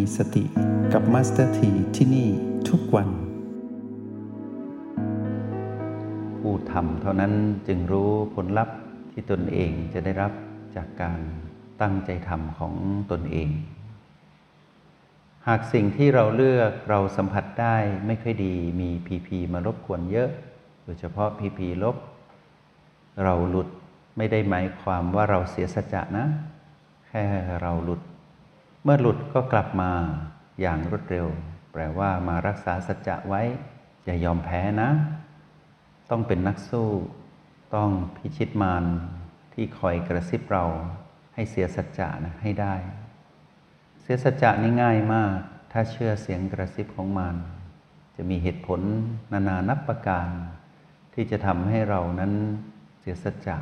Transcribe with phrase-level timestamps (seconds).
[0.00, 0.44] มีสติ
[0.92, 2.28] กับมาสเตอร์ทีที่นี่
[2.68, 3.08] ทุกวัน
[6.38, 7.32] ผู้ทำเท่านั้น
[7.68, 8.76] จึงรู้ผลลัพธ์
[9.10, 10.32] ที่ตนเองจะได้รับ
[10.76, 11.20] จากการ
[11.80, 12.74] ตั้งใจทำของ
[13.10, 13.48] ตนเอง
[15.46, 17.76] หากสิ่งที่เราเลือกเราสัมผัสได้
[18.06, 20.28] ไม่ค่อยดีมีพีพีมารบกวนเยอะ
[20.84, 21.96] โดยเฉพาะพีพีลบ
[23.24, 23.68] เราหลุด
[24.16, 26.26] ไม่ได้หมายความว่าเราเสียสัจจะนะ
[27.06, 27.22] แค่
[27.62, 28.00] เราหลุด
[28.84, 29.90] เมื่อหลุดก็กลับมา
[30.60, 31.26] อย่างรวดเร็ว
[31.72, 33.42] แปลว่ามารักษาสัจจะไว้
[34.04, 34.90] อย่ายอมแพ้นะ
[36.10, 36.88] ต้องเป็นนักสู้
[37.74, 38.84] ต้องพิชิตมาร
[39.54, 40.64] ที่คอยกระซิบเรา
[41.34, 42.74] ให้เสียสัจจะนะให้ได้
[44.02, 45.34] เสียสัจจะนี่ง่ายมาก
[45.72, 47.36] ถ้าเชื่อเสียงกระซิบของมาร
[48.16, 48.80] จะมีเหตุผล
[49.32, 50.28] นานานับประการ
[51.14, 52.32] ที่จะทำให้เรานั้น
[53.00, 53.56] เสียสัจจะ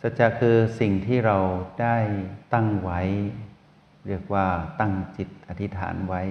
[0.00, 1.38] สัจจะคือสิ่งที่เรา
[1.80, 1.96] ได้
[2.52, 3.00] ตั้งไว้
[4.06, 4.46] เรียกว่า
[4.80, 6.22] ตั้งจิตอธิษฐานไว้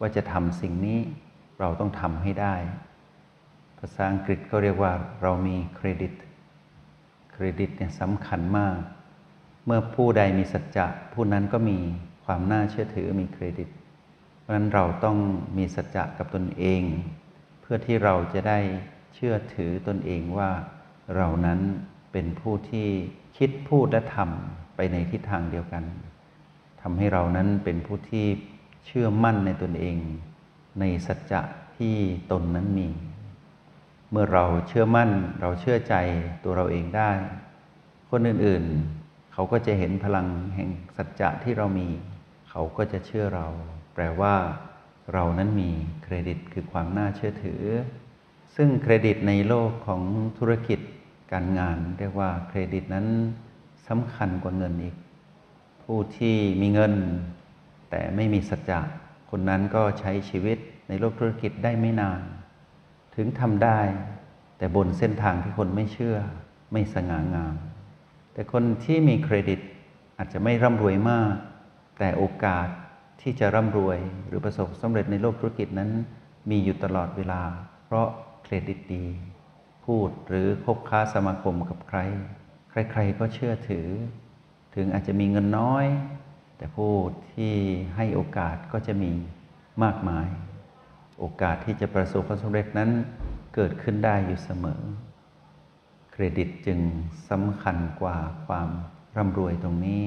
[0.00, 1.00] ว่าจะทำสิ่งนี้
[1.60, 2.54] เราต้องทำให้ได้
[3.78, 6.12] ภาษาอังกฤษก็เรียกว่าเรามีเครดิต
[7.32, 8.78] เครดิตเนี่ยสำคัญมาก
[9.66, 11.78] เมื่อผู้ใดมีสัจจะผู้นั้นก็มี
[12.24, 13.68] ความน่าเชื่อถือมีเครดิต
[14.40, 15.18] เพราะนั้นเราต้อง
[15.56, 16.82] มีสัจจะกับตนเอง
[17.60, 18.58] เพื่อที่เราจะได้
[19.14, 20.50] เชื่อถือตนเองว่า
[21.16, 21.60] เรานั้น
[22.12, 22.88] เป็นผู้ที่
[23.38, 25.84] คิดพูดและทำไปในทิศทางเดียวกัน
[26.82, 28.26] ทำให้เรานั้นเป็นผู้ที่
[28.86, 29.96] เชื่อมั่นในตนเอง
[30.80, 31.40] ในสัจจะ
[31.76, 31.96] ที่
[32.32, 32.88] ตนนั้นมี
[34.10, 35.94] เมื่อเราเชื่อมั่นเราเชื่อใจ
[36.44, 37.10] ตัวเราเองได้
[38.10, 41.88] คนอื่นๆ เขาก็จะเห็นพลังแห่งสัจจะที่เรามี
[42.50, 43.46] เขาก็จะเชื่อเรา
[43.94, 44.34] แปลว่า
[45.12, 45.70] เรานั้นมี
[46.02, 47.62] เครดิตคือความน่าเชื่อถือ
[48.56, 50.02] ซึ่งเครดิตในโลกของ
[50.38, 50.80] ธุรกิจ
[51.32, 53.06] การงาน เรียกว่าเครดิตนั้น
[53.88, 54.96] สำคัญกว่าเงินอีก
[55.92, 56.92] ผู้ที่มีเงิน
[57.90, 58.80] แต่ไม่มีสัจจะ
[59.30, 62.22] คนนั้นก็ใช้ชีวิตในโลกธุรกิจได้ไม่นาน
[63.16, 63.80] ถึงทำได้
[64.58, 66.16] แต่บนเส้นทางที่คนไม่เชื่อ
[66.72, 67.54] ไม่สง่างาม
[68.32, 69.60] แต่คนที่มีเครดิต
[70.18, 71.34] อาจจะไม่ร่ำรวยมาก
[71.98, 72.68] แต่โอกาส
[73.20, 75.90] ที่จะร่ำรวยหรือประสบสำเร็จในโลกธุรกิจนั้น
[76.50, 77.42] มีอยู่ตลอดเวลา
[77.86, 78.08] เพราะ
[78.44, 79.06] เครดิตดี
[79.86, 81.98] พูดหรือคบค้าสมาคมกับใคร
[82.70, 83.88] ใครๆก็เชื่อถือ
[84.78, 85.86] ถึงอาจจะมีเงินน้อย
[86.56, 86.92] แต่ผู้
[87.34, 87.54] ที่
[87.96, 89.12] ให้โอกาสก็จะมี
[89.82, 90.28] มากมาย
[91.18, 92.90] โอกาสที่จะประสบความสำเร็จนั้น
[93.54, 94.82] เกิดขึ้นได้อยู่เสมอ
[96.12, 96.78] เครดิตจึง
[97.30, 98.68] สำคัญกว่าความ
[99.16, 100.04] ร่ำรวยตรงนี้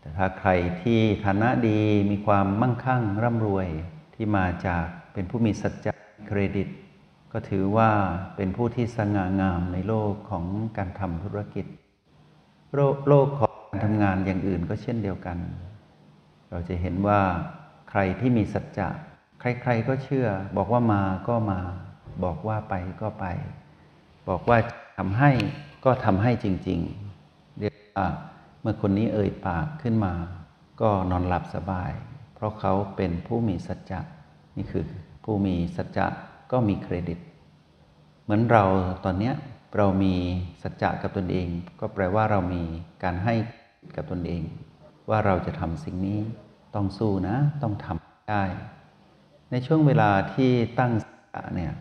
[0.00, 0.50] แต่ถ้าใคร
[0.82, 1.80] ที่ฐานะดี
[2.10, 3.66] มีความมั่งคั่งร่ำรวย
[4.14, 5.92] ที่มาจากเป็นผู้มีสัจจะ
[6.28, 6.68] เครดิต
[7.32, 7.90] ก็ถือว่า
[8.36, 10.44] เป็นผู้ที่สง่างามในโลกของ
[10.76, 11.66] การทำธุรกิจ
[13.08, 13.40] โลกข
[13.76, 15.38] การทำงานอย่างอื่นก็เช่นเดียวกัน
[16.50, 17.20] เราจะเห็นว่า
[17.90, 18.88] ใครที่มีสัจจะ
[19.40, 21.60] ใครๆก็เชื่อ บอกว่ามาก็มา
[22.24, 23.26] บอกว่าไปก็ไป
[24.28, 24.58] บอกว่า
[24.98, 25.30] ทำให้
[25.84, 26.80] ก็ทำให้จริง
[27.20, 28.06] ๆ เรียกว่า
[28.60, 30.14] เมื่อคนนี้เอ่ยปากขึ้นมา
[30.80, 31.92] ก็นอนหลับสบาย
[32.34, 34.00] เพราะเขาเป็นผู้มีสัจจะ
[34.56, 34.84] นี่คือ
[35.24, 36.06] ผู้มีสัจจะ
[36.52, 37.18] ก็มีเครดิต
[38.22, 38.64] เหมือนเรา
[39.04, 39.32] ตอนนี้
[39.76, 40.14] เรามี
[40.62, 41.48] สัจจะกับตนเอง
[41.80, 42.62] ก็แปลว่าเรามี
[43.04, 43.34] การให้
[43.96, 44.42] กับตนเอง
[45.10, 46.20] ว่าเราจะทำสิ่งนี้
[46.74, 48.42] ต้องสู้นะ ต้องทำได้
[49.50, 51.72] ในช่วงเวลาที่ตั้งสัจจะเนี่ย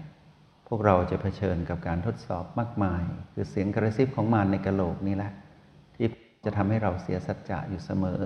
[0.67, 5.31] พวกเราจะเผชิญกับการทดสอบมากมาย คือเสียงกระซิบของมารในกระโหลกนี่แหละ
[5.95, 6.07] ที่
[6.45, 8.23] จะทำให้เราเสียสัจจะอยู่เสมอ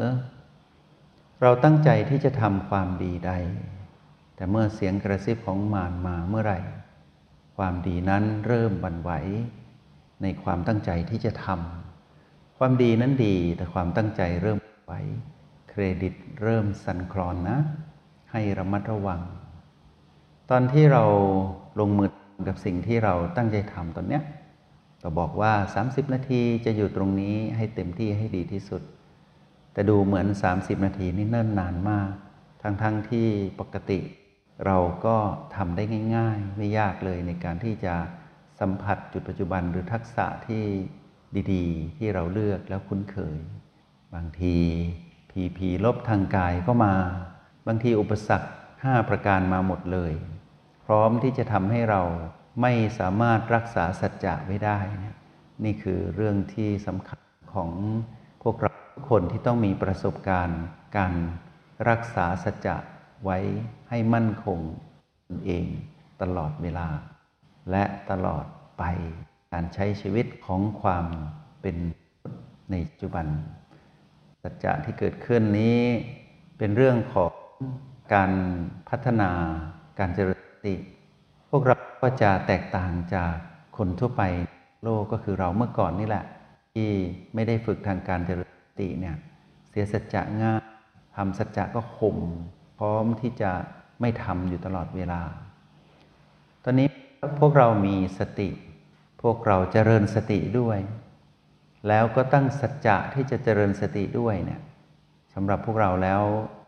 [1.42, 3.32] เราตั้งใจที่จะทำความดีใด
[4.36, 6.60] แต่เมื่อเสียงกระซิบของมารมาเมื่อไหร่
[7.58, 9.12] ความดีนั้นเริ่มบันไหว
[10.22, 11.89] ในความตั้งใจที่จะทำ
[12.62, 14.94] ความดีนั้นดีแต่ความตั้งใจเริ่มไหว
[15.70, 17.60] เครดิตเริ่มสั่นคลอนนะ
[18.32, 19.22] ให้ระมัดระวัง
[20.50, 21.04] ตอนที่เรา
[21.80, 22.10] ลงมือ
[22.48, 24.24] กับสิ่งที่เราตั้งใจทำตอนเนี้ย
[25.02, 25.54] เราบอกว่า
[25.86, 28.82] 30 นาทีจะอยู่ตรงนี้ให้เต็มที่ให้ดีที่สุด
[29.74, 32.12] แต่ดูเหมือน 30 นาทีนี่เนิ่นนานมาก
[32.62, 33.28] ทั้งๆทที่
[33.60, 34.00] ปกติ
[34.66, 35.18] เราก็
[35.56, 35.84] ทำได้
[36.16, 37.96] ง่าย ๆ ไม่ยากเลยในการที่จะ
[38.60, 40.64] สัมผัสจุดปัจจุบันหรือทักษะที่
[41.54, 43.38] ดีๆ ที่เราเลือกแล้วคุ้นเคย
[44.14, 44.58] บางที
[45.32, 46.94] ผีผีลบทางกายก็มา
[47.68, 50.14] บางทีอุปสรรค5ประการมาหมดเลย
[50.86, 52.02] พร้อมที่จะทำให้เรา
[52.62, 54.80] ไม่สามารถรักษาสัจจะไว้ได้
[55.64, 57.20] นี่คือเรื่องที่สำคัญ
[57.54, 57.72] ของ
[58.44, 60.62] พวกเราทุกคนที่ต้องมีประสบการณ์
[60.98, 61.14] การ
[61.90, 62.76] รักษาสัจจะ
[63.24, 63.38] ไว้
[63.90, 64.60] ให้มั่นคง
[65.28, 65.66] ตนเอง
[66.22, 66.88] ตลอดเวลา
[67.72, 68.46] และตลอด
[68.80, 68.84] ไป
[69.54, 71.06] การใช้ชีวิตของความ
[71.62, 71.76] เป็น
[72.72, 73.26] ในปัจจุบัน
[74.44, 75.80] สัจจะที่เกิดขึ้นนี้
[76.58, 77.32] เป็นเรื่องของ
[78.14, 78.32] การ
[78.90, 79.30] พัฒนา
[80.00, 80.76] การเจริญสติ
[81.50, 83.34] พวกเราก็จะแตกต่างจาก
[83.78, 84.24] คนทั่วไป
[84.84, 86.26] โลกก็คือเราเมื่อก่อนนี่แหละ
[86.74, 86.90] ที่
[87.34, 89.16] ไม่ได้ฝึกทางการเจริญสติเนี่ย
[89.70, 90.64] เสียสัจจะง่าย
[91.16, 92.18] ทำสัจจะก็ข่ม
[92.80, 93.52] พร้อมที่จะ
[94.02, 95.22] ไม่ทำอยู่ตลอดเวลา
[96.64, 96.88] ตอนนี้
[97.40, 98.50] พวกเรามีสติ
[99.22, 100.80] พวกเราเจริญสติด้วย
[101.88, 104.62] แล้วก็ตั้งสัจจะที่จะเจริญสติด้วยเนี่ย
[105.34, 106.22] สำหรับพวกเราแล้ว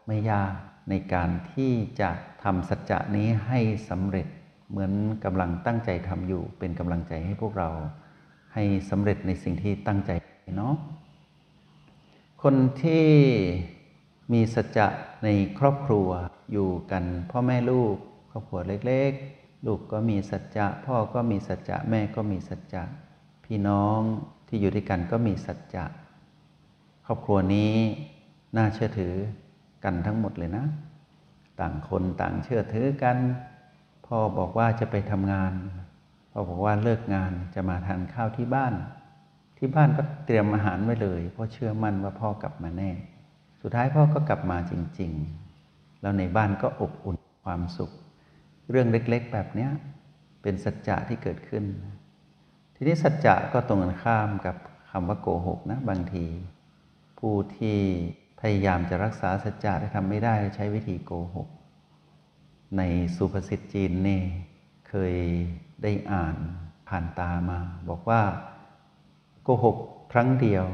[0.07, 0.53] ไม่ยาก
[0.89, 1.71] ในการที่
[2.01, 2.09] จะ
[2.43, 3.59] ทำสัจจะนี้ให้
[3.89, 4.27] สำเร็จ
[4.69, 4.93] เหมือน
[5.25, 7.69] กำลังตั้งใจทำอยู่ เป็นกำลังใจให้พวกเรา
[8.53, 10.11] ให้สำเร็จในสิ่งที่ตั้งใจ
[10.57, 10.75] เนาะ
[12.43, 13.07] คนที่
[14.33, 14.87] มีสัจจะ
[15.23, 16.07] ในครอบครัว
[16.51, 17.95] อยู่กันพ่อแม่ลูก
[18.31, 22.83] ครอบครัวเล็ก ๆ ลูกก็มีสัจจะ พ่อก็มีสัจจะ แม่ก็มีสัจจะ
[23.45, 23.99] พี่น้อง
[24.47, 25.85] ที่อยู่ด้วยกันก็มีสัจจะ
[27.05, 27.73] ครอบครัวนี้
[28.57, 29.15] น่าเชื่อถือ
[29.83, 30.65] กันทั้งหมดเลยนะ
[31.59, 33.17] ต่างคนต่างเชื่อถือกัน
[34.07, 35.53] พ่อบอกว่าจะไปทำงาน
[36.31, 38.73] พ่อบอกว่าเลิกงานจะมาทานข้าวที่บ้าน
[39.57, 42.91] ที่บ้านก็เตรียมอาหารไว้เลย เพราะเชื่อมั่นว่าพ่อกลับมาแน่
[43.61, 45.11] สุดท้ายพ่อก็กลับมาจริง
[45.57, 47.91] ๆ แล้วในบ้านก็อบอุ่นความสุข
[48.71, 49.67] เรื่องเล็ก ๆ แบบนี้
[50.41, 51.63] เป็นสัจจะที่เกิดขึ้น
[52.75, 54.55] ทีนี้สัจจะก็ตรงกันข้ามกับ
[54.89, 56.25] คำว่าโกหกนะบางที
[57.19, 57.77] ผู้ที่
[58.39, 61.47] พยายามจะรักษาสัจจะแต่ทำไม่ได้ใช้วิธีโกหก
[62.77, 62.81] ใน
[63.15, 64.21] สุภาษิตจีนนี่
[64.89, 65.15] เคย
[65.83, 66.35] ได้อ่าน
[66.87, 67.59] ผ่านตามา
[67.89, 68.21] บอกว่า
[69.43, 69.77] โกหก
[70.11, 70.65] ครั้งเดียว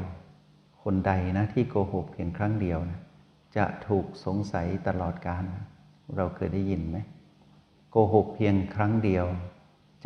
[0.82, 3.00] คนใดนะที่โกหกเพียงครั้งเดียวนะ
[3.56, 5.44] จะถูกสงสัยตลอดกาล
[6.16, 6.98] เราเคยได้ยินไหม
[7.90, 9.26] โกหกเพียงครั้งเดียว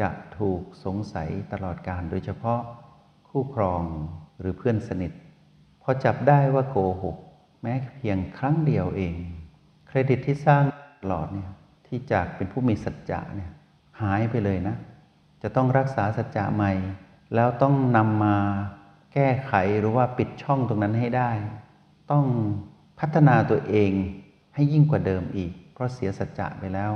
[0.00, 0.08] จะ
[0.38, 2.60] ถูกสงสัยตลอดกาลโดยเฉพาะ
[3.28, 3.82] คู่ครอง
[4.40, 5.12] หรือเพื่อนสนิท
[5.82, 7.16] พอจับได้ว่าโกหก
[7.62, 9.14] แม้เพียงครั้งเดียวเอง
[9.88, 10.62] เครดิตที่สร้าง
[11.02, 11.50] ตลอดเนี่ย
[11.86, 13.50] ที่จากเป็นผู้มีสัจจะเนี่ย
[14.02, 14.76] หายไปเลยนะ
[15.42, 16.72] จะต้องรักษาสัจจะใหม่
[17.34, 18.36] แล้วต้องนำมา
[19.14, 21.30] แก้ไขหรือว่าปิดช่องตรงนั้นให้ได้
[22.10, 22.24] ต้อง
[23.00, 23.92] พัฒนาตัวเอง
[24.54, 26.92] ให้ยิ่งกว่าเดิมอีก เพราะเสียสัจจะไปแล้ว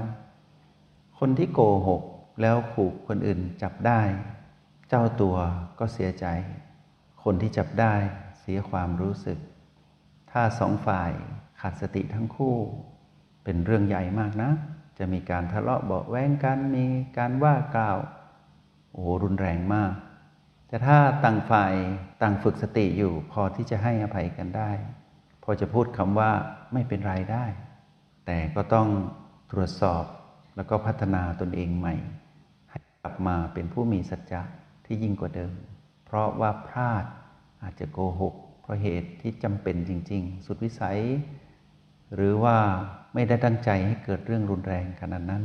[1.19, 2.03] คนที่โกหก
[2.41, 4.01] แล้วขู่คนอื่นจับได้
[4.89, 5.37] เจ้าตัว
[5.79, 6.27] ก็เสียใจ
[7.23, 7.95] คนที่จับได้
[8.41, 9.39] เสียความรู้สึก
[10.31, 11.11] ถ้าสองฝ่าย
[11.61, 12.57] ขาดสติทั้งคู่
[13.45, 14.51] เป็นเรื่องใหญ่มากนะ
[14.99, 16.87] จะมีการทะเลาะเบาแว้งกันมี
[17.19, 17.99] การว่ากล่าว
[18.93, 19.93] โอ้รุนแรงมาก
[20.69, 21.73] แต่ถ้าต่างฝ่าย
[22.23, 24.71] ต่างฝึกสติอยู่พอที่จะให้อภัยกันได้
[25.43, 26.31] พอจะพูดคำว่า
[26.73, 27.45] ไม่เป็นไรได้
[28.27, 28.89] แต่ก็ต้อง
[29.53, 30.05] ตรวจสอบ
[30.57, 31.95] แล้วก็พัฒนาตนเองใหม่
[32.71, 34.43] ให้กลับมาเป็นผู้มีสัจจะ
[34.85, 35.53] ที่ยิ่งกว่าเดิม
[36.05, 37.05] เพราะว่าพลาด
[37.63, 41.01] อาจจะโกหก เพราะเหตุที่จำเป็นจริง ๆ สุดวิสัย
[42.15, 42.57] หรือว่า
[43.15, 45.45] ไม่ได้ตั้งใจให้เกิดเรื่องรุนแรงขนาดนั้น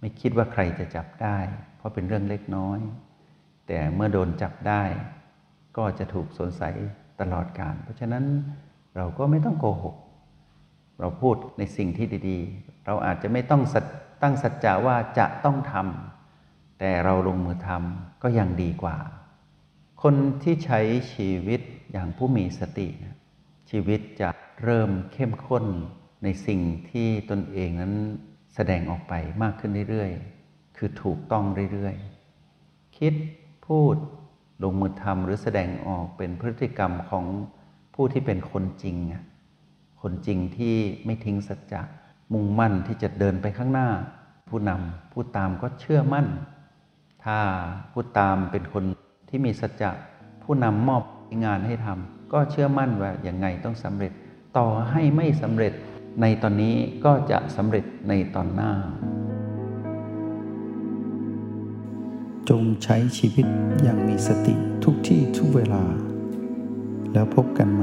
[0.00, 1.38] ไม่คิดว่าใครจะจับได้
[1.76, 2.78] เพราะเป็นเรื่องเล็กน้อย
[3.66, 4.82] แต่เมื่อโดนจับได้
[5.76, 6.74] ก็จะถูกสงสัย
[7.20, 8.24] ตลอดการ เพราะฉะนั้น
[8.96, 9.96] เราก็ไม่ต้องโกหก
[11.00, 13.62] เราพูดในสิ่งที่ดีๆ เราอาจจะไม่ต้อง
[14.22, 18.96] ตั้งสัจจะว่าจะต้องทำแต่เราลงมือทำก็ยังดีกว่า
[20.02, 20.80] คนที่ใช้
[21.12, 21.60] ชีวิต
[21.92, 22.88] อย่างผู้มีสติ
[23.70, 24.28] ชีวิตจะ
[24.62, 25.64] เริ่มเข้มข้น
[26.22, 27.94] ในสิ่งที่ตนเองนั้น
[28.54, 33.14] แสดงออกไปมากขึ้นเรื่อยๆ คือถูกต้องเรื่อยๆ คิด
[33.66, 33.96] พูด
[34.62, 37.24] ลงมือทำหรือแสดงออกเป็นพฤติกรรมของ
[37.94, 38.96] ผู้ที่เป็นคนจริง
[40.02, 41.82] คนจริงที่ไม่ทิ้งสัจจะ
[42.32, 43.88] มุ่งมั่นที่จะเดินไปข้างหน้า
[44.48, 46.26] ผู้นำผู้ตามก็เชื่อมั่น
[47.24, 47.38] ถ้า
[47.92, 48.84] ผู้ตามเป็นคน
[49.28, 49.90] ที่มีสัจจะ
[50.42, 51.02] ผู้นำมอบ
[51.44, 54.12] งานให้ทำก็เชื่อมั่นว่าอย่างไงต้องสำเร็จ
[54.56, 55.72] ต่อให้ไม่สำเร็จ
[56.20, 58.72] ในตอนนี้ก็จะสำเร็จในตอนหน้า
[62.48, 63.46] จงใช้ชีวิต
[63.82, 64.54] อย่างมีสติ
[64.84, 65.82] ทุกที่ทุกเวลา
[67.12, 67.82] แล้วพบกันไหม